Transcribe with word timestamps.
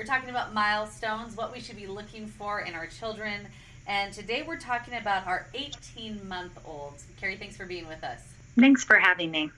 We're 0.00 0.06
talking 0.06 0.30
about 0.30 0.54
milestones, 0.54 1.36
what 1.36 1.52
we 1.52 1.60
should 1.60 1.76
be 1.76 1.86
looking 1.86 2.26
for 2.26 2.60
in 2.60 2.72
our 2.72 2.86
children, 2.86 3.46
and 3.86 4.14
today 4.14 4.42
we're 4.42 4.58
talking 4.58 4.94
about 4.94 5.26
our 5.26 5.46
18 5.52 6.26
month 6.26 6.58
olds. 6.64 7.04
Carrie, 7.20 7.36
thanks 7.36 7.54
for 7.54 7.66
being 7.66 7.86
with 7.86 8.02
us. 8.02 8.22
Thanks 8.58 8.82
for 8.82 8.98
having 8.98 9.30
me. 9.30 9.50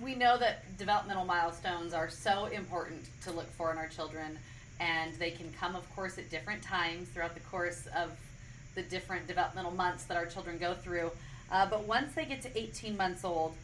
We 0.00 0.14
know 0.14 0.38
that 0.38 0.78
developmental 0.78 1.26
milestones 1.26 1.92
are 1.92 2.08
so 2.08 2.46
important 2.46 3.10
to 3.24 3.30
look 3.30 3.52
for 3.52 3.70
in 3.72 3.76
our 3.76 3.88
children, 3.88 4.38
and 4.80 5.12
they 5.16 5.32
can 5.32 5.52
come, 5.60 5.76
of 5.76 5.86
course, 5.94 6.16
at 6.16 6.30
different 6.30 6.62
times 6.62 7.10
throughout 7.10 7.34
the 7.34 7.40
course 7.40 7.86
of 7.94 8.10
the 8.74 8.80
different 8.80 9.26
developmental 9.26 9.70
months 9.70 10.04
that 10.04 10.16
our 10.16 10.24
children 10.24 10.56
go 10.56 10.72
through. 10.72 11.10
Uh, 11.52 11.66
but 11.68 11.86
once 11.86 12.14
they 12.14 12.24
get 12.24 12.40
to 12.40 12.58
18 12.58 12.96
months 12.96 13.22
old, 13.22 13.54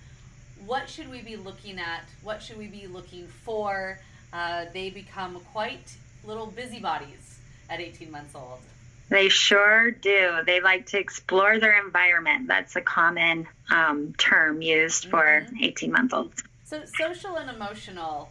what 0.67 0.87
should 0.87 1.11
we 1.11 1.23
be 1.23 1.37
looking 1.37 1.79
at? 1.79 2.05
What 2.23 2.43
should 2.43 2.59
we 2.59 2.67
be 2.67 2.87
looking 2.87 3.27
for? 3.27 3.99
Uh, 4.35 4.67
they 4.75 4.91
become 4.91 5.41
quite 5.55 5.97
little 6.25 6.47
busybodies 6.47 7.39
at 7.69 7.81
18 7.81 8.11
months 8.11 8.35
old. 8.35 8.59
They 9.09 9.29
sure 9.29 9.93
do. 9.93 10.39
They 10.45 10.61
like 10.61 10.87
to 10.87 10.99
explore 10.99 11.61
their 11.61 11.81
environment. 11.85 12.49
That's 12.49 12.75
a 12.75 12.81
common 12.81 13.47
um, 13.71 14.15
term 14.19 14.63
used 14.63 15.09
for 15.09 15.47
18 15.61 15.93
month 15.93 16.13
olds. 16.13 16.43
So, 16.65 16.83
social 16.99 17.37
and 17.37 17.49
emotional 17.49 18.31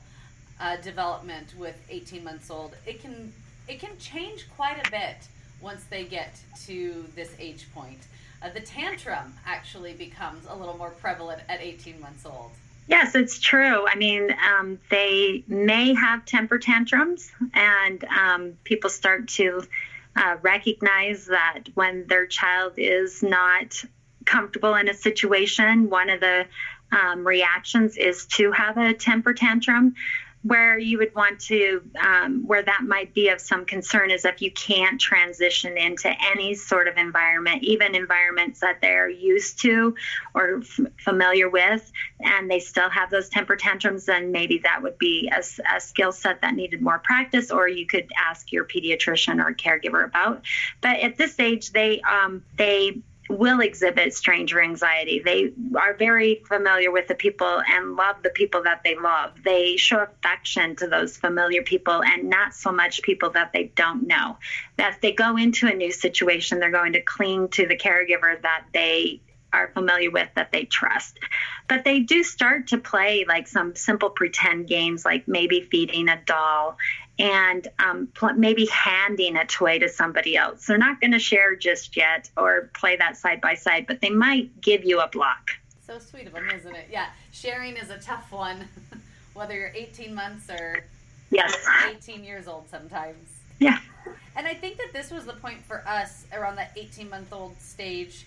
uh, 0.59 0.76
development 0.78 1.54
with 1.58 1.76
18 1.90 2.24
months 2.24 2.52
old, 2.52 2.76
it 2.86 3.02
can 3.02 3.32
it 3.68 3.80
can 3.80 3.98
change 3.98 4.48
quite 4.56 4.86
a 4.86 4.92
bit 4.92 5.18
once 5.62 5.86
they 5.86 6.04
get 6.04 6.38
to 6.66 7.06
this 7.16 7.34
age 7.40 7.68
point. 7.74 8.00
Uh, 8.42 8.50
the 8.50 8.59
tantrum 8.59 9.34
actually 9.46 9.94
becomes 9.94 10.46
a 10.48 10.56
little 10.56 10.78
more 10.78 10.92
prevalent 10.92 11.42
at 11.50 11.62
18 11.62 12.00
months 12.00 12.26
old. 12.26 12.52
Yes, 12.88 13.16
it's 13.16 13.39
true. 13.39 13.88
I 13.88 13.95
mean, 13.95 14.30
um, 14.31 14.80
they 14.89 15.44
may 15.47 15.95
have 15.95 16.23
temper 16.25 16.59
tantrums, 16.59 17.31
and 17.53 18.03
um, 18.05 18.53
people 18.64 18.89
start 18.91 19.28
to 19.30 19.64
uh, 20.16 20.36
recognize 20.41 21.25
that 21.25 21.63
when 21.73 22.06
their 22.08 22.28
child 22.28 22.73
is 22.78 23.23
not 23.23 23.83
comfortable 24.25 24.75
in 24.75 24.88
a 24.88 24.94
situation, 24.94 25.89
one 25.89 26.09
of 26.09 26.19
the 26.19 26.45
um, 26.91 27.25
reactions 27.25 27.97
is 27.97 28.28
to 28.28 28.52
have 28.52 28.78
a 28.78 28.94
temper 28.94 29.33
tantrum 29.33 29.95
where 30.46 30.78
you 30.78 31.00
would 31.00 31.14
want 31.16 31.40
to, 31.40 31.82
um, 32.00 32.46
where 32.46 32.62
that 32.62 32.82
might 32.84 33.12
be 33.16 33.30
of 33.30 33.42
some 33.42 33.66
concern 33.66 34.12
is 34.12 34.26
if 34.26 34.44
you 34.44 34.52
can't 34.52 35.02
transition 35.02 35.76
into 35.76 36.14
any 36.32 36.54
sort 36.54 36.88
of 36.88 36.98
environment, 36.98 37.64
even 37.64 37.96
environments 37.96 38.60
that 38.60 38.80
they're 38.80 39.10
used 39.10 39.60
to 39.60 39.96
or 40.36 40.60
f- 40.60 40.86
familiar 41.04 41.50
with, 41.50 41.92
and 42.20 42.50
they 42.50 42.60
still 42.60 42.90
have 42.90 43.10
those 43.10 43.28
temper 43.28 43.56
tantrums, 43.56 44.06
then 44.06 44.32
maybe 44.32 44.60
that 44.60 44.84
would 44.84 45.00
be 45.00 45.32
a, 45.36 45.44
a 45.76 45.82
skill 45.82 46.12
set 46.12 46.42
that 46.42 46.54
needed 46.54 46.80
more 46.80 47.00
practice, 47.00 47.50
or 47.50 47.68
you 47.68 47.88
could 47.88 48.12
ask 48.16 48.52
your 48.52 48.66
pediatrician 48.66 49.44
or 49.44 49.52
caregiver 49.52 50.06
about. 50.06 50.44
But 50.80 51.00
at 51.00 51.18
this 51.18 51.40
age, 51.40 51.72
they 51.72 52.02
um, 52.02 52.44
they 52.56 53.02
will 53.30 53.62
exhibit 53.62 54.13
stranger 54.13 54.62
anxiety. 54.62 55.19
They 55.19 55.52
are 55.75 55.94
very 55.94 56.44
familiar 56.47 56.91
with 56.91 57.08
the 57.08 57.16
people 57.16 57.62
and 57.68 57.96
love 57.96 58.18
the 58.24 58.30
people 58.30 58.63
that 58.63 58.84
they 58.84 58.96
love. 58.96 59.31
They 59.44 59.78
show 59.78 60.03
affection 60.03 60.75
to 60.78 60.88
those 60.88 61.18
familiar 61.18 61.63
people 61.63 62.03
and 62.03 62.30
not 62.30 62.53
so 62.53 62.72
much 62.72 63.02
people 63.02 63.31
that 63.31 63.52
they 63.53 63.72
don't 63.75 64.08
know. 64.08 64.38
As 64.78 64.96
they 65.02 65.12
go 65.12 65.38
into 65.38 65.68
a 65.68 65.74
new 65.74 65.91
situation, 65.91 66.59
they're 66.59 66.72
going 66.72 66.94
to 66.94 67.02
cling 67.02 67.50
to 67.50 67.68
the 67.68 67.78
caregiver 67.78 68.41
that 68.41 68.66
they 68.74 69.22
are 69.53 69.72
familiar 69.74 70.12
with 70.12 70.30
that 70.36 70.52
they 70.52 70.66
trust. 70.66 71.18
But 71.68 71.84
they 71.84 72.02
do 72.02 72.24
start 72.24 72.68
to 72.68 72.78
play 72.78 73.25
like 73.28 73.47
some 73.47 73.75
simple 73.75 74.09
pretend 74.09 74.68
games, 74.68 75.06
like 75.06 75.28
maybe 75.28 75.62
feeding 75.62 76.09
a 76.09 76.22
doll 76.25 76.78
and 77.18 77.68
um, 77.80 78.09
maybe 78.36 78.66
handing 78.68 79.38
a 79.38 79.46
toy 79.46 79.80
to 79.80 79.90
somebody 79.90 80.36
else. 80.36 80.66
They're 80.66 80.78
not 80.78 81.00
going 81.00 81.12
to 81.12 81.20
share 81.20 81.56
just 81.56 81.96
yet 81.96 82.30
or 82.36 82.70
play 82.74 82.98
that 82.98 83.18
side 83.18 83.40
by 83.40 83.53
side, 83.53 83.88
but 83.88 84.02
they 84.02 84.09
might 84.09 84.62
give 84.62 84.84
you 84.84 85.00
a 85.00 85.08
block. 85.08 85.52
So 85.86 86.00
sweet 86.00 86.28
of 86.28 86.34
them, 86.34 86.50
isn't 86.54 86.75
it? 86.75 86.88
Yeah, 86.92 87.08
sharing 87.31 87.78
is 87.78 87.90
a 87.90 88.00
tough 88.00 88.31
one, 88.31 88.68
whether 89.34 89.54
you're 89.54 89.72
18 89.74 90.14
months 90.14 90.50
or 90.50 90.84
yes. 91.30 91.56
18 91.90 92.24
years 92.24 92.48
old 92.48 92.68
sometimes. 92.70 93.30
Yeah. 93.59 93.80
And 94.36 94.48
I 94.48 94.54
think 94.54 94.78
that 94.78 94.92
this 94.92 95.12
was 95.12 95.25
the 95.25 95.34
point 95.34 95.64
for 95.64 95.88
us 95.88 96.25
around 96.34 96.58
that 96.58 96.72
18 96.75 97.09
month 97.09 97.31
old 97.31 97.59
stage 97.59 98.25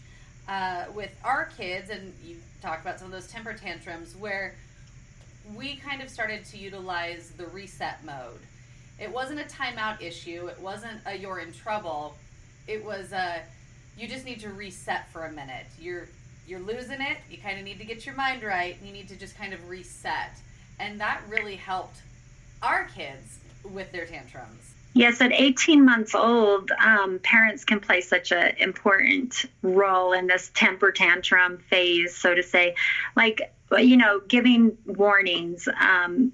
uh, 0.49 0.85
with 0.95 1.11
our 1.25 1.51
kids, 1.59 1.91
and 1.91 2.15
you 2.25 2.37
talked 2.63 2.81
about 2.81 2.99
some 2.99 3.07
of 3.07 3.13
those 3.13 3.29
temper 3.29 3.53
tantrums 3.53 4.17
where 4.17 4.55
we 5.55 5.77
kind 5.77 6.01
of 6.03 6.09
started 6.09 6.45
to 6.47 6.59
utilize 6.59 7.33
the 7.37 7.47
reset 7.47 8.05
mode. 8.05 8.41
It 8.99 9.13
wasn't 9.13 9.41
a 9.41 9.45
timeout 9.45 10.03
issue. 10.03 10.49
It 10.49 10.59
wasn't 10.61 11.01
a 11.07 11.17
you're 11.17 11.39
in 11.39 11.53
trouble. 11.53 12.15
It 12.67 12.85
was 12.85 13.13
a 13.13 13.43
you 13.97 14.09
just 14.09 14.25
need 14.25 14.41
to 14.41 14.51
reset 14.51 15.11
for 15.13 15.27
a 15.27 15.33
minute. 15.33 15.67
You're 15.81 16.09
you're 16.47 16.61
losing 16.61 17.01
it. 17.01 17.19
You 17.31 17.39
kind 17.39 17.59
of 17.59 17.65
need 17.65 17.79
to 17.79 17.85
get 17.85 18.07
your 18.07 18.15
mind 18.15 18.43
right. 18.43 18.77
You 18.83 18.93
need 18.93 19.09
to 19.09 19.17
just 19.17 19.37
kind 19.37 19.53
of 19.53 19.69
reset, 19.69 20.33
and 20.79 21.01
that 21.01 21.21
really 21.29 21.57
helped 21.57 21.99
our 22.63 22.85
kids 22.85 23.39
with 23.65 23.93
their 23.93 24.07
tantrums. 24.07 24.75
Yes, 24.95 25.21
at 25.21 25.33
18 25.33 25.85
months 25.85 26.15
old, 26.15 26.73
um, 26.85 27.21
parents 27.23 27.65
can 27.65 27.79
play 27.79 28.01
such 28.01 28.33
an 28.33 28.55
important 28.59 29.45
role 29.63 30.13
in 30.13 30.27
this 30.27 30.51
temper 30.55 30.91
tantrum 30.91 31.59
phase, 31.59 32.17
so 32.17 32.35
to 32.35 32.43
say. 32.43 32.75
Like, 33.15 33.53
you 33.77 33.97
know, 33.97 34.21
giving 34.27 34.77
warnings, 34.87 35.69
um, 35.81 36.33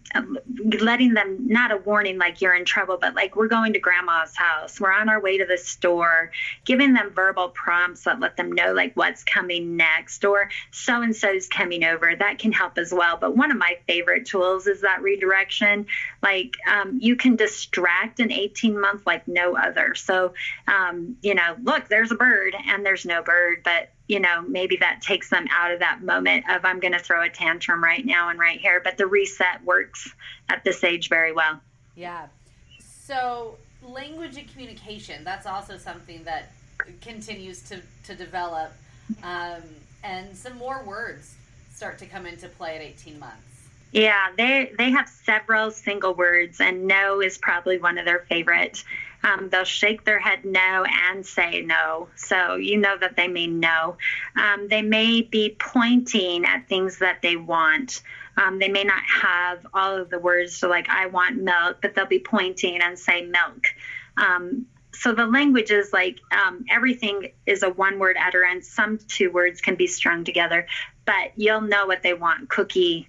letting 0.81 1.15
them 1.15 1.49
not 1.49 1.73
a 1.73 1.77
warning 1.77 2.17
like 2.17 2.41
you're 2.41 2.55
in 2.55 2.65
trouble, 2.65 2.97
but 3.01 3.15
like 3.15 3.35
we're 3.35 3.49
going 3.49 3.73
to 3.73 3.81
grandma's 3.81 4.37
house, 4.37 4.81
we're 4.81 4.93
on 4.93 5.09
our 5.09 5.21
way 5.21 5.39
to 5.39 5.45
the 5.45 5.59
store, 5.59 6.31
giving 6.65 6.95
them 6.95 7.11
verbal 7.11 7.49
prompts 7.49 8.05
that 8.05 8.21
let 8.21 8.37
them 8.37 8.53
know 8.53 8.73
like 8.73 8.95
what's 8.95 9.25
coming 9.25 9.77
next 9.77 10.25
or 10.25 10.49
so 10.71 11.03
and 11.03 11.15
so's 11.15 11.49
coming 11.49 11.83
over. 11.83 12.15
That 12.15 12.39
can 12.39 12.53
help 12.53 12.79
as 12.79 12.95
well. 12.95 13.17
But 13.17 13.37
one 13.37 13.51
of 13.51 13.57
my 13.57 13.79
favorite 13.89 14.27
tools 14.27 14.69
is 14.69 14.83
that 14.83 15.03
redirection. 15.03 15.87
Like 16.23 16.57
um, 16.71 16.99
you 17.03 17.17
can 17.17 17.35
distract 17.35 18.21
an 18.21 18.31
18 18.31 18.81
month 18.81 19.07
like 19.07 19.27
no 19.27 19.57
other. 19.57 19.97
So, 19.97 20.35
um, 20.69 21.17
you 21.21 21.35
know, 21.35 21.57
look, 21.63 21.89
there's 21.89 22.13
a 22.13 22.17
bird 22.17 22.55
and 22.69 22.87
there's 22.87 23.05
no 23.05 23.23
bird, 23.23 23.63
but 23.65 23.91
you 24.07 24.21
know, 24.21 24.43
maybe 24.43 24.77
that 24.77 25.01
takes 25.01 25.31
them 25.31 25.47
out 25.51 25.71
of 25.71 25.81
that 25.81 26.03
moment 26.03 26.45
of 26.51 26.65
I'm 26.65 26.81
going 26.81 26.93
to 26.93 26.99
throw 26.99 27.23
a 27.23 27.29
tantrum 27.29 27.83
right 27.83 28.05
now 28.05 28.29
and 28.29 28.39
right 28.39 28.61
here. 28.61 28.81
But 28.83 28.99
the 28.99 29.07
reset 29.07 29.65
works 29.65 30.13
at 30.49 30.63
this 30.65 30.85
age 30.85 31.09
very 31.09 31.33
well. 31.33 31.61
Yeah. 31.97 32.27
So, 32.81 33.57
language 33.83 34.37
and 34.37 34.51
communication, 34.51 35.25
that's 35.25 35.47
also 35.47 35.79
something 35.79 36.25
that 36.25 36.53
continues 37.01 37.63
to, 37.63 37.81
to 38.05 38.15
develop. 38.15 38.73
Um, 39.23 39.63
and 40.03 40.37
some 40.37 40.57
more 40.59 40.83
words 40.85 41.35
start 41.73 41.99
to 41.99 42.07
come 42.07 42.27
into 42.27 42.49
play 42.49 42.77
at 42.77 42.83
18 42.83 43.19
months. 43.19 43.39
Yeah, 43.93 44.33
they 44.37 44.73
they 44.77 44.91
have 44.91 45.09
several 45.09 45.71
single 45.71 46.15
words, 46.15 46.61
and 46.61 46.89
no 46.89 47.23
is 47.23 47.39
probably 47.39 47.79
one 47.79 47.97
of 47.97 48.05
their 48.05 48.27
favorite. 48.29 48.83
Um, 49.25 49.49
they'll 49.49 49.65
shake 49.65 50.05
their 50.05 50.21
head 50.21 50.45
no 50.45 50.85
and 51.09 51.27
say 51.27 51.63
no. 51.63 52.09
So 52.15 52.57
you 52.57 52.77
know 52.77 52.97
that 52.99 53.17
they 53.17 53.27
mean 53.27 53.59
no. 53.59 53.97
Um, 54.41 54.69
they 54.69 54.83
may 54.83 55.23
be 55.23 55.57
pointing 55.59 56.45
at 56.45 56.69
things 56.69 56.99
that 56.99 57.23
they 57.23 57.37
want. 57.37 58.03
Um, 58.37 58.59
they 58.59 58.69
may 58.69 58.85
not 58.85 59.03
have 59.23 59.67
all 59.73 59.97
of 59.97 60.11
the 60.11 60.19
words, 60.19 60.57
so 60.57 60.69
like 60.69 60.89
I 60.89 61.07
want 61.07 61.37
milk, 61.37 61.79
but 61.81 61.95
they'll 61.95 62.07
be 62.07 62.19
pointing 62.19 62.81
and 62.83 62.99
say 62.99 63.23
milk. 63.23 63.67
Um, 64.17 64.67
so 64.93 65.13
the 65.13 65.27
language 65.27 65.71
is 65.71 65.93
like 65.93 66.21
um, 66.33 66.65
everything 66.71 67.33
is 67.47 67.63
a 67.63 67.71
one 67.71 67.99
word 67.99 68.17
utterance. 68.19 68.69
Some 68.69 68.99
two 69.09 69.31
words 69.31 69.61
can 69.61 69.75
be 69.75 69.87
strung 69.87 70.25
together, 70.25 70.67
but 71.05 71.33
you'll 71.37 71.61
know 71.63 71.87
what 71.87 72.03
they 72.03 72.15
want 72.15 72.49
cookie, 72.49 73.09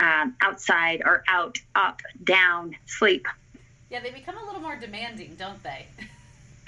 um, 0.00 0.36
outside, 0.40 1.02
or 1.04 1.24
out, 1.28 1.58
up, 1.74 2.02
down, 2.22 2.76
sleep. 2.86 3.26
Yeah, 3.90 4.00
they 4.00 4.10
become 4.10 4.36
a 4.36 4.44
little 4.44 4.60
more 4.60 4.76
demanding, 4.76 5.36
don't 5.36 5.62
they? 5.62 5.86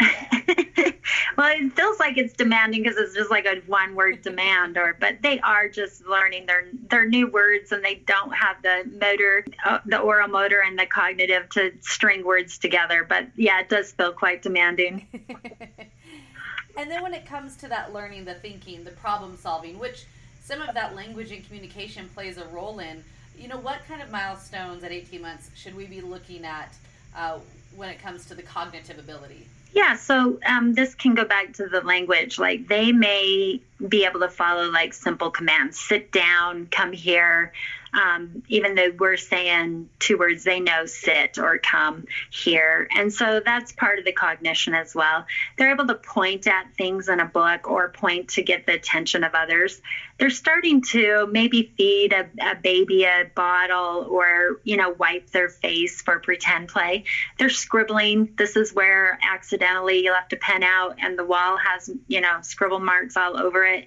well, 1.37 1.53
it 1.53 1.73
feels 1.73 1.99
like 1.99 2.17
it's 2.17 2.33
demanding 2.33 2.83
because 2.83 2.97
it's 2.97 3.15
just 3.15 3.31
like 3.31 3.45
a 3.45 3.57
one 3.67 3.97
word 3.97 4.23
demand, 4.23 4.77
or 4.77 4.97
but 5.01 5.21
they 5.23 5.41
are 5.41 5.69
just 5.69 6.07
learning 6.07 6.47
their 6.47 6.67
their 6.91 7.09
new 7.09 7.27
words 7.27 7.73
and 7.73 7.85
they 7.85 7.97
don't 8.07 8.31
have 8.31 8.63
the 8.63 8.89
motor, 9.01 9.45
uh, 9.65 9.79
the 9.87 9.99
oral 9.99 10.29
motor 10.29 10.61
and 10.61 10.79
the 10.79 10.87
cognitive 10.87 11.49
to 11.51 11.73
string 11.81 12.25
words 12.25 12.59
together. 12.59 13.05
But 13.09 13.27
yeah, 13.35 13.61
it 13.61 13.69
does 13.69 13.91
feel 13.93 14.13
quite 14.13 14.43
demanding. 14.43 15.07
and 16.77 16.89
then 16.89 17.03
when 17.03 17.15
it 17.15 17.27
comes 17.27 17.57
to 17.57 17.69
that 17.69 17.93
learning, 17.93 18.25
the 18.27 18.35
thinking, 18.35 18.85
the 18.85 18.93
problem 18.93 19.37
solving, 19.37 19.81
which 19.81 20.07
some 20.41 20.63
of 20.63 20.73
that 20.75 20.95
language 20.95 21.33
and 21.33 21.45
communication 21.45 22.09
plays 22.15 22.39
a 22.39 22.47
role 22.47 22.79
in. 22.79 23.03
You 23.37 23.49
know, 23.49 23.59
what 23.59 23.85
kind 23.87 24.03
of 24.03 24.11
milestones 24.11 24.83
at 24.83 24.91
18 24.91 25.23
months 25.23 25.51
should 25.55 25.77
we 25.77 25.87
be 25.87 26.01
looking 26.01 26.45
at 26.45 26.75
uh, 27.19 27.39
when 27.77 27.89
it 27.89 28.01
comes 28.01 28.25
to 28.27 28.35
the 28.35 28.43
cognitive 28.43 28.99
ability? 28.99 29.47
Yeah, 29.73 29.97
so 29.97 30.39
um, 30.47 30.73
this 30.73 30.95
can 30.95 31.15
go 31.15 31.25
back 31.25 31.53
to 31.55 31.67
the 31.67 31.83
language. 31.83 32.39
Like 32.39 32.69
they 32.69 32.91
may 32.91 33.61
be 33.87 34.07
able 34.07 34.21
to 34.21 34.29
follow 34.29 34.71
like 34.71 34.95
simple 34.95 35.31
commands 35.31 35.79
sit 35.79 36.11
down, 36.11 36.69
come 36.71 36.93
here, 36.93 37.53
um, 37.93 38.43
even 38.49 38.75
though 38.75 38.93
we're 38.99 39.17
saying 39.17 39.89
two 39.99 40.19
words, 40.19 40.45
they 40.45 40.61
know 40.61 40.87
sit 40.87 41.39
or 41.39 41.59
come 41.59 42.07
here. 42.31 42.89
And 42.95 43.13
so 43.13 43.41
that's 43.45 43.73
part 43.73 43.99
of 43.99 44.05
the 44.05 44.13
cognition 44.13 44.75
as 44.75 44.95
well. 44.95 45.25
They're 45.57 45.73
able 45.73 45.87
to 45.87 45.95
point 45.95 46.47
at 46.47 46.75
things 46.77 47.09
in 47.09 47.21
a 47.21 47.25
book 47.25 47.69
or 47.69 47.89
point 47.89 48.29
to 48.31 48.43
get 48.43 48.67
the 48.67 48.75
attention 48.75 49.25
of 49.25 49.35
others. 49.35 49.81
They're 50.19 50.31
starting 50.31 50.83
to 50.91 51.29
maybe 51.31 51.73
feed 51.77 52.13
a, 52.13 52.29
a 52.41 52.57
baby 52.57 53.05
a 53.05 53.31
bottle 53.35 54.07
or, 54.11 54.61
you 54.65 54.77
know, 54.77 54.91
wipe 54.91 55.31
their 55.31 55.49
face 55.49 56.03
for 56.03 56.19
pretend 56.19 56.69
play. 56.69 57.05
They're 57.39 57.51
scribbling. 57.51 58.35
This 58.37 58.57
is 58.57 58.75
where 58.75 59.19
accidentally 59.23 60.05
you 60.05 60.13
left 60.13 60.33
a 60.33 60.37
pen 60.37 60.63
out 60.63 60.97
and 60.99 61.19
the 61.19 61.25
wall 61.25 61.57
has, 61.57 61.91
you 62.09 62.21
know, 62.21 62.39
scribble 62.43 62.81
marks 62.81 63.17
all 63.17 63.41
over 63.41 63.65
it 63.65 63.87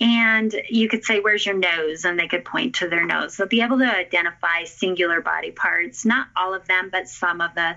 and 0.00 0.54
you 0.68 0.88
could 0.88 1.04
say, 1.04 1.20
Where's 1.20 1.46
your 1.46 1.56
nose? 1.56 2.04
And 2.04 2.18
they 2.18 2.28
could 2.28 2.44
point 2.44 2.76
to 2.76 2.88
their 2.88 3.06
nose. 3.06 3.36
They'll 3.36 3.46
be 3.46 3.62
able 3.62 3.78
to 3.78 3.96
identify 3.96 4.64
singular 4.64 5.20
body 5.20 5.50
parts, 5.50 6.04
not 6.04 6.28
all 6.36 6.54
of 6.54 6.66
them, 6.66 6.88
but 6.90 7.08
some 7.08 7.40
of 7.40 7.54
the, 7.54 7.76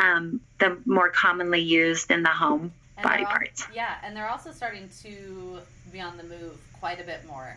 um, 0.00 0.40
the 0.58 0.78
more 0.84 1.10
commonly 1.10 1.60
used 1.60 2.10
in 2.10 2.22
the 2.22 2.30
home 2.30 2.72
and 2.96 3.04
body 3.04 3.24
parts. 3.24 3.66
Yeah, 3.74 3.96
and 4.02 4.16
they're 4.16 4.28
also 4.28 4.52
starting 4.52 4.88
to 5.02 5.60
be 5.92 6.00
on 6.00 6.16
the 6.16 6.24
move 6.24 6.58
quite 6.78 7.00
a 7.00 7.04
bit 7.04 7.26
more 7.26 7.56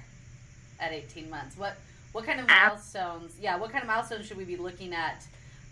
at 0.80 0.92
18 0.92 1.30
months. 1.30 1.58
What 1.58 1.78
what 2.12 2.26
kind 2.26 2.40
of 2.40 2.48
milestones? 2.48 3.36
Yeah, 3.40 3.58
what 3.58 3.72
kind 3.72 3.84
of 3.84 3.88
milestones 3.88 4.26
should 4.26 4.38
we 4.38 4.44
be 4.44 4.58
looking 4.58 4.94
at 4.94 5.26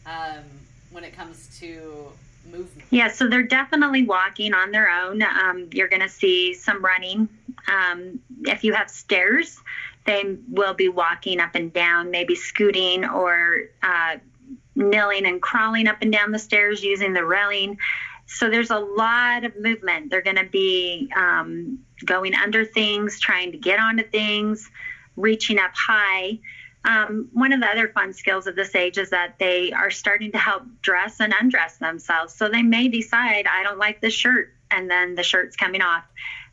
um, 0.06 0.44
when 0.92 1.04
it 1.04 1.16
comes 1.16 1.60
to 1.60 2.12
movement? 2.52 2.88
Yeah, 2.92 3.08
so 3.10 3.28
they're 3.28 3.44
definitely 3.44 4.04
walking 4.04 4.54
on 4.54 4.72
their 4.72 4.90
own. 4.90 5.24
Um, 5.24 5.68
you're 5.72 5.88
going 5.88 6.02
to 6.02 6.10
see 6.10 6.54
some 6.54 6.84
running. 6.84 7.28
Um, 7.68 8.20
if 8.48 8.64
you 8.64 8.74
have 8.74 8.90
stairs, 8.90 9.60
they 10.06 10.38
will 10.50 10.74
be 10.74 10.90
walking 10.90 11.40
up 11.40 11.56
and 11.56 11.72
down, 11.74 12.12
maybe 12.12 12.36
scooting 12.36 13.06
or 13.06 13.70
uh, 13.84 14.18
kneeling 14.76 15.26
and 15.26 15.42
crawling 15.42 15.88
up 15.88 15.98
and 16.02 16.12
down 16.12 16.32
the 16.32 16.40
stairs 16.40 16.84
using 16.84 17.14
the 17.14 17.26
railing. 17.26 17.78
So 18.26 18.50
there's 18.50 18.72
a 18.72 18.80
lot 18.80 19.44
of 19.46 19.58
movement. 19.58 20.10
They're 20.10 20.22
going 20.22 20.38
to 20.38 20.46
be 20.46 21.10
um, 21.16 21.80
going 22.06 22.36
under 22.36 22.66
things, 22.66 23.20
trying 23.20 23.52
to 23.54 23.58
get 23.58 23.80
onto 23.80 24.04
things, 24.04 24.70
reaching 25.16 25.60
up 25.60 25.72
high. 25.74 26.40
Um, 26.86 27.30
one 27.34 27.52
of 27.52 27.60
the 27.60 27.68
other 27.68 27.90
fun 27.90 28.14
skills 28.14 28.48
of 28.48 28.56
this 28.56 28.76
age 28.76 28.98
is 28.98 29.10
that 29.10 29.40
they 29.40 29.74
are 29.74 29.90
starting 29.90 30.32
to 30.34 30.38
help 30.38 30.64
dress 30.82 31.20
and 31.20 31.34
undress 31.40 31.78
themselves. 31.78 32.34
So 32.34 32.50
they 32.50 32.62
may 32.62 32.88
decide, 32.88 33.46
I 33.46 33.64
don't 33.64 33.80
like 33.80 34.00
this 34.00 34.14
shirt, 34.14 34.54
and 34.72 34.90
then 34.90 35.16
the 35.16 35.24
shirt's 35.24 35.56
coming 35.56 35.82
off. 35.82 36.04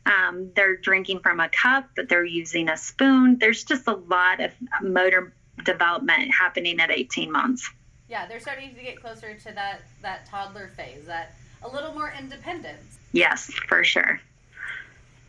Um, 0.05 0.51
they're 0.55 0.77
drinking 0.77 1.19
from 1.19 1.39
a 1.39 1.49
cup, 1.49 1.89
but 1.95 2.09
they're 2.09 2.25
using 2.25 2.69
a 2.69 2.77
spoon. 2.77 3.37
There's 3.39 3.63
just 3.63 3.87
a 3.87 3.95
lot 3.95 4.39
of 4.39 4.51
motor 4.81 5.33
development 5.63 6.31
happening 6.31 6.79
at 6.79 6.91
18 6.91 7.31
months. 7.31 7.69
Yeah, 8.07 8.27
they're 8.27 8.39
starting 8.39 8.75
to 8.75 8.81
get 8.81 9.01
closer 9.01 9.33
to 9.33 9.51
that 9.53 9.81
that 10.01 10.27
toddler 10.27 10.69
phase, 10.75 11.05
that 11.05 11.33
a 11.63 11.69
little 11.69 11.93
more 11.93 12.13
independence. 12.17 12.99
Yes, 13.13 13.51
for 13.67 13.83
sure. 13.83 14.21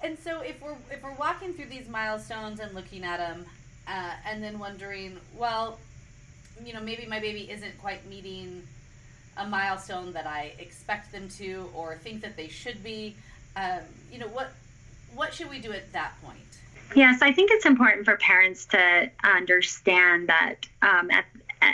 And 0.02 0.18
so, 0.18 0.40
if 0.40 0.60
we're 0.60 0.76
if 0.90 1.02
we're 1.02 1.14
walking 1.14 1.54
through 1.54 1.66
these 1.66 1.88
milestones 1.88 2.60
and 2.60 2.74
looking 2.74 3.02
at 3.02 3.18
them, 3.18 3.46
uh, 3.88 4.12
and 4.26 4.42
then 4.42 4.58
wondering, 4.58 5.18
well, 5.36 5.78
you 6.64 6.74
know, 6.74 6.80
maybe 6.80 7.06
my 7.06 7.20
baby 7.20 7.50
isn't 7.50 7.78
quite 7.80 8.06
meeting 8.08 8.62
a 9.38 9.46
milestone 9.46 10.12
that 10.12 10.26
I 10.26 10.52
expect 10.58 11.12
them 11.12 11.28
to, 11.38 11.70
or 11.74 11.96
think 11.96 12.20
that 12.22 12.36
they 12.36 12.48
should 12.48 12.82
be. 12.84 13.16
Um, 13.56 13.80
you 14.12 14.18
know, 14.18 14.28
what 14.28 14.52
what 15.16 15.34
should 15.34 15.50
we 15.50 15.58
do 15.58 15.72
at 15.72 15.92
that 15.92 16.12
point? 16.22 16.38
Yes, 16.94 17.20
I 17.22 17.32
think 17.32 17.50
it's 17.50 17.66
important 17.66 18.04
for 18.04 18.16
parents 18.18 18.66
to 18.66 19.10
understand 19.24 20.28
that 20.28 20.66
um, 20.82 21.10
at 21.10 21.24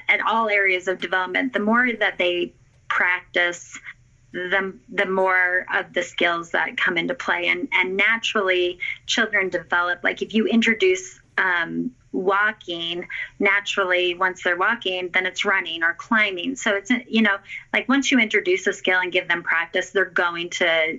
at 0.08 0.20
all 0.26 0.48
areas 0.48 0.88
of 0.88 1.00
development, 1.00 1.52
the 1.52 1.60
more 1.60 1.92
that 1.92 2.16
they 2.16 2.52
practice 2.88 3.78
the, 4.32 4.74
the 4.88 5.06
more 5.06 5.66
of 5.74 5.92
the 5.92 6.02
skills 6.02 6.50
that 6.52 6.76
come 6.76 6.96
into 6.96 7.14
play 7.14 7.48
and, 7.48 7.68
and 7.72 7.96
naturally 7.96 8.78
children 9.06 9.50
develop 9.50 10.02
like 10.02 10.22
if 10.22 10.32
you 10.32 10.46
introduce 10.46 11.20
um, 11.36 11.90
walking 12.12 13.06
naturally 13.38 14.14
once 14.14 14.42
they're 14.42 14.56
walking 14.56 15.10
then 15.12 15.26
it's 15.26 15.44
running 15.44 15.82
or 15.82 15.94
climbing 15.94 16.56
so 16.56 16.74
it's 16.74 16.90
you 17.08 17.20
know 17.22 17.36
like 17.74 17.88
once 17.88 18.10
you 18.10 18.18
introduce 18.18 18.66
a 18.66 18.72
skill 18.72 19.00
and 19.00 19.12
give 19.12 19.28
them 19.28 19.42
practice 19.42 19.90
they're 19.90 20.04
going 20.06 20.48
to 20.48 20.98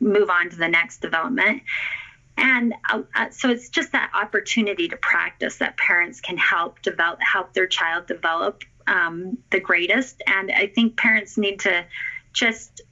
move 0.00 0.30
on 0.30 0.50
to 0.50 0.56
the 0.56 0.68
next 0.68 1.00
development. 1.00 1.62
And 2.36 2.74
uh, 2.90 3.02
uh, 3.14 3.30
so 3.30 3.48
it's 3.48 3.70
just 3.70 3.92
that 3.92 4.10
opportunity 4.14 4.88
to 4.88 4.96
practice 4.96 5.56
that 5.58 5.76
parents 5.76 6.20
can 6.20 6.36
help 6.36 6.82
develop 6.82 7.18
help 7.22 7.54
their 7.54 7.66
child 7.66 8.06
develop 8.06 8.62
um, 8.86 9.38
the 9.50 9.60
greatest. 9.60 10.22
And 10.26 10.50
i 10.50 10.66
think 10.66 10.96
parents 10.96 11.38
need 11.38 11.60
to 11.60 11.84
just 12.32 12.82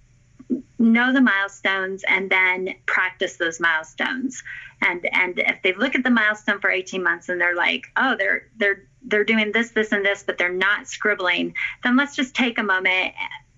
know 0.79 1.13
the 1.13 1.21
milestones 1.21 2.05
and 2.07 2.31
then 2.31 2.75
practice 2.87 3.37
those 3.37 3.61
milestones. 3.61 4.43
And 4.81 5.07
and 5.13 5.39
if 5.39 5.63
they 5.63 5.75
look 5.75 5.95
at 5.95 6.05
the 6.05 6.11
milestone 6.11 6.61
for 6.61 6.71
18 6.71 7.03
months 7.03 7.29
and 7.29 7.41
they're 7.41 7.57
like 7.57 7.87
oh 7.97 8.17
they're 8.17 8.49
they're 8.57 8.85
they're 9.03 9.25
doing 9.25 9.53
this 9.53 9.71
this 9.71 9.93
and 9.93 10.05
this 10.05 10.23
but 10.23 10.39
they're 10.39 10.53
not 10.53 10.89
scribbling 10.89 11.55
then 11.83 11.97
let's 11.97 12.17
just 12.17 12.35
take 12.35 12.59
a 12.59 12.63
moment 12.63 13.15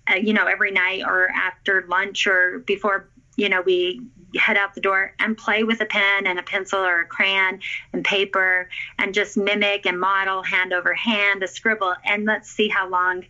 uh, 0.09 0.15
you 0.15 0.33
know 0.33 0.45
every 0.45 0.71
night 0.71 1.03
or 1.05 1.29
after 1.29 1.85
lunch 1.89 2.27
or 2.27 2.59
before 2.59 3.09
you 3.37 3.47
know 3.47 3.61
we 3.61 4.01
head 4.35 4.57
out 4.57 4.75
the 4.75 4.81
door 4.81 5.13
and 5.19 5.37
play 5.37 5.63
with 5.63 5.79
a 5.79 5.85
pen 5.85 6.27
and 6.27 6.37
a 6.37 6.43
pencil 6.43 6.79
or 6.79 7.01
a 7.01 7.05
crayon 7.05 7.59
and 7.93 8.03
paper 8.03 8.67
and 8.99 9.13
just 9.13 9.37
mimic 9.37 9.85
and 9.85 9.97
model 9.99 10.43
hand 10.43 10.73
over 10.73 10.93
hand 10.93 11.41
a 11.41 11.47
scribble 11.47 11.93
and 12.03 12.25
let's 12.25 12.49
see 12.49 12.67
how 12.67 12.89
long 12.89 13.23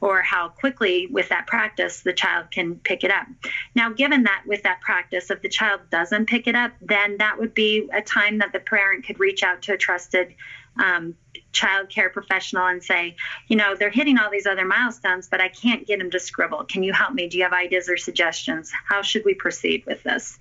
or 0.00 0.22
how 0.22 0.48
quickly 0.48 1.06
with 1.08 1.28
that 1.28 1.46
practice 1.46 2.00
the 2.00 2.12
child 2.12 2.50
can 2.50 2.76
pick 2.76 3.04
it 3.04 3.10
up. 3.10 3.26
Now, 3.74 3.90
given 3.90 4.22
that 4.22 4.42
with 4.46 4.62
that 4.62 4.80
practice, 4.80 5.30
if 5.30 5.42
the 5.42 5.48
child 5.48 5.82
doesn't 5.90 6.26
pick 6.26 6.46
it 6.46 6.54
up, 6.54 6.72
then 6.80 7.18
that 7.18 7.38
would 7.38 7.52
be 7.52 7.88
a 7.92 8.00
time 8.00 8.38
that 8.38 8.52
the 8.52 8.60
parent 8.60 9.06
could 9.06 9.20
reach 9.20 9.42
out 9.42 9.62
to 9.62 9.74
a 9.74 9.76
trusted 9.76 10.34
um, 10.78 11.14
child 11.52 11.88
care 11.88 12.10
professional 12.10 12.66
and 12.66 12.82
say, 12.82 13.16
you 13.48 13.56
know, 13.56 13.74
they're 13.74 13.90
hitting 13.90 14.18
all 14.18 14.30
these 14.30 14.46
other 14.46 14.64
milestones, 14.64 15.28
but 15.28 15.40
I 15.40 15.48
can't 15.48 15.86
get 15.86 15.98
them 15.98 16.10
to 16.10 16.20
scribble. 16.20 16.64
Can 16.64 16.82
you 16.82 16.92
help 16.92 17.12
me? 17.12 17.28
Do 17.28 17.38
you 17.38 17.44
have 17.44 17.52
ideas 17.52 17.88
or 17.88 17.96
suggestions? 17.96 18.72
How 18.88 19.02
should 19.02 19.24
we 19.24 19.34
proceed 19.34 19.84
with 19.86 20.02
this? 20.02 20.38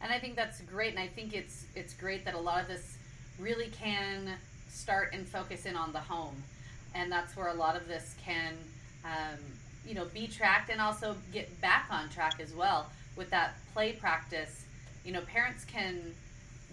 And 0.00 0.12
I 0.12 0.18
think 0.18 0.36
that's 0.36 0.60
great, 0.62 0.90
and 0.90 0.98
I 0.98 1.06
think 1.06 1.32
it's 1.32 1.66
it's 1.76 1.94
great 1.94 2.24
that 2.24 2.34
a 2.34 2.40
lot 2.40 2.60
of 2.60 2.68
this 2.68 2.96
really 3.38 3.68
can 3.68 4.30
start 4.68 5.10
and 5.12 5.26
focus 5.26 5.64
in 5.64 5.76
on 5.76 5.92
the 5.92 6.00
home, 6.00 6.42
and 6.94 7.10
that's 7.10 7.36
where 7.36 7.48
a 7.48 7.54
lot 7.54 7.76
of 7.76 7.86
this 7.86 8.16
can 8.24 8.54
um, 9.04 9.38
you 9.86 9.94
know, 9.94 10.04
be 10.06 10.26
tracked 10.26 10.70
and 10.70 10.80
also 10.80 11.16
get 11.32 11.60
back 11.60 11.86
on 11.90 12.08
track 12.08 12.38
as 12.40 12.54
well 12.54 12.90
with 13.16 13.30
that 13.30 13.54
play 13.72 13.92
practice. 13.92 14.64
You 15.04 15.12
know, 15.12 15.22
parents 15.22 15.64
can 15.64 16.14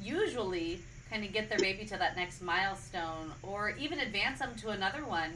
usually 0.02 0.80
kind 1.10 1.24
of 1.24 1.34
get 1.34 1.50
their 1.50 1.60
baby 1.60 1.86
to 1.86 1.98
that 1.98 2.16
next 2.16 2.42
milestone 2.42 3.32
or 3.44 3.72
even 3.72 4.00
advance 4.00 4.40
them 4.40 4.54
to 4.62 4.70
another 4.70 5.04
one 5.06 5.32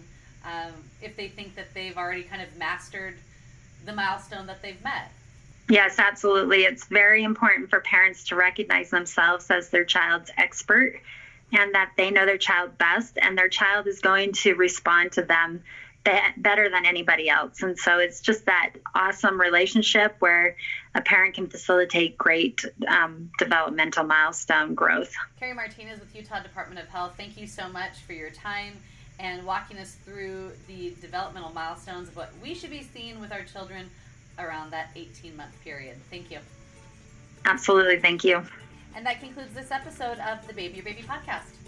um, 0.45 0.71
if 1.01 1.15
they 1.15 1.27
think 1.27 1.55
that 1.55 1.73
they've 1.73 1.97
already 1.97 2.23
kind 2.23 2.41
of 2.41 2.55
mastered 2.57 3.15
the 3.85 3.93
milestone 3.93 4.45
that 4.47 4.61
they've 4.61 4.81
met. 4.83 5.11
Yes, 5.69 5.97
absolutely. 5.97 6.63
It's 6.63 6.85
very 6.85 7.23
important 7.23 7.69
for 7.69 7.79
parents 7.79 8.25
to 8.25 8.35
recognize 8.35 8.89
themselves 8.89 9.49
as 9.49 9.69
their 9.69 9.85
child's 9.85 10.29
expert 10.37 10.99
and 11.53 11.73
that 11.73 11.91
they 11.95 12.11
know 12.11 12.25
their 12.25 12.37
child 12.37 12.77
best 12.77 13.17
and 13.21 13.37
their 13.37 13.47
child 13.47 13.87
is 13.87 13.99
going 13.99 14.33
to 14.33 14.53
respond 14.55 15.13
to 15.13 15.21
them 15.21 15.63
better 16.37 16.69
than 16.69 16.85
anybody 16.85 17.29
else. 17.29 17.61
And 17.61 17.77
so 17.77 17.99
it's 17.99 18.19
just 18.21 18.45
that 18.45 18.73
awesome 18.95 19.39
relationship 19.39 20.15
where 20.19 20.55
a 20.95 21.01
parent 21.01 21.35
can 21.35 21.47
facilitate 21.47 22.17
great 22.17 22.65
um, 22.87 23.31
developmental 23.39 24.03
milestone 24.03 24.75
growth. 24.75 25.13
Carrie 25.39 25.53
Martinez 25.53 25.99
with 25.99 26.15
Utah 26.15 26.41
Department 26.41 26.79
of 26.79 26.87
Health, 26.89 27.13
thank 27.17 27.37
you 27.37 27.47
so 27.47 27.69
much 27.69 27.99
for 28.05 28.13
your 28.13 28.29
time 28.29 28.73
and 29.19 29.45
walking 29.45 29.77
us 29.77 29.95
through 30.05 30.51
the 30.67 30.93
developmental 31.01 31.51
milestones 31.51 32.09
of 32.09 32.15
what 32.15 32.31
we 32.41 32.53
should 32.53 32.71
be 32.71 32.83
seeing 32.93 33.19
with 33.19 33.31
our 33.31 33.43
children 33.43 33.89
around 34.39 34.71
that 34.71 34.89
18 34.95 35.37
month 35.37 35.51
period. 35.63 35.97
Thank 36.09 36.31
you. 36.31 36.39
Absolutely. 37.45 37.99
Thank 37.99 38.23
you. 38.23 38.43
And 38.95 39.05
that 39.05 39.19
concludes 39.19 39.53
this 39.53 39.71
episode 39.71 40.19
of 40.19 40.45
the 40.47 40.53
Baby 40.53 40.75
Your 40.75 40.85
Baby 40.85 41.03
podcast. 41.03 41.62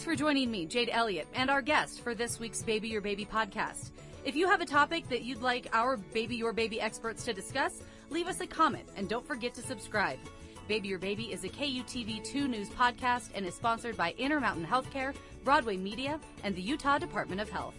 Thanks 0.00 0.12
for 0.12 0.16
joining 0.16 0.50
me, 0.50 0.64
Jade 0.64 0.88
Elliott, 0.90 1.28
and 1.34 1.50
our 1.50 1.60
guest 1.60 2.00
for 2.00 2.14
this 2.14 2.40
week's 2.40 2.62
Baby 2.62 2.88
Your 2.88 3.02
Baby 3.02 3.26
podcast. 3.30 3.90
If 4.24 4.34
you 4.34 4.48
have 4.48 4.62
a 4.62 4.64
topic 4.64 5.06
that 5.10 5.24
you'd 5.24 5.42
like 5.42 5.68
our 5.74 5.98
Baby 5.98 6.36
Your 6.36 6.54
Baby 6.54 6.80
experts 6.80 7.22
to 7.26 7.34
discuss, 7.34 7.82
leave 8.08 8.26
us 8.26 8.40
a 8.40 8.46
comment 8.46 8.88
and 8.96 9.10
don't 9.10 9.26
forget 9.26 9.52
to 9.56 9.60
subscribe. 9.60 10.18
Baby 10.68 10.88
Your 10.88 10.98
Baby 10.98 11.34
is 11.34 11.44
a 11.44 11.50
KUTV2 11.50 12.48
news 12.48 12.70
podcast 12.70 13.28
and 13.34 13.44
is 13.44 13.54
sponsored 13.54 13.98
by 13.98 14.14
Intermountain 14.16 14.64
Healthcare, 14.64 15.14
Broadway 15.44 15.76
Media, 15.76 16.18
and 16.44 16.56
the 16.56 16.62
Utah 16.62 16.96
Department 16.96 17.42
of 17.42 17.50
Health. 17.50 17.74